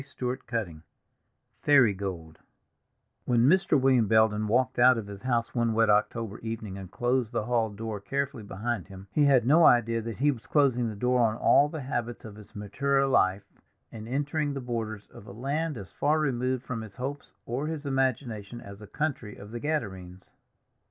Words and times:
Fairy 0.01 0.15
Gold 0.17 0.79
Fairy 1.61 1.93
Gold 1.93 2.39
WHEN 3.25 3.41
Mr. 3.45 3.79
William 3.79 4.07
Belden 4.07 4.47
walked 4.47 4.79
out 4.79 4.97
of 4.97 5.05
his 5.05 5.21
house 5.21 5.53
one 5.53 5.75
wet 5.75 5.91
October 5.91 6.39
evening 6.39 6.75
and 6.75 6.89
closed 6.89 7.31
the 7.31 7.43
hall 7.45 7.69
door 7.69 7.99
carefully 7.99 8.41
behind 8.41 8.87
him, 8.87 9.05
he 9.11 9.25
had 9.25 9.45
no 9.45 9.63
idea 9.63 10.01
that 10.01 10.17
he 10.17 10.31
was 10.31 10.47
closing 10.47 10.89
the 10.89 10.95
door 10.95 11.19
on 11.21 11.37
all 11.37 11.69
the 11.69 11.81
habits 11.81 12.25
of 12.25 12.35
his 12.35 12.55
maturer 12.55 13.05
life 13.05 13.43
and 13.91 14.07
entering 14.07 14.55
the 14.55 14.59
borders 14.59 15.05
of 15.11 15.27
a 15.27 15.31
land 15.31 15.77
as 15.77 15.91
far 15.91 16.19
removed 16.19 16.63
from 16.63 16.81
his 16.81 16.95
hopes 16.95 17.31
or 17.45 17.67
his 17.67 17.85
imagination 17.85 18.59
as 18.59 18.79
the 18.79 18.87
country 18.87 19.35
of 19.35 19.51
the 19.51 19.59
Gadarenes. 19.59 20.31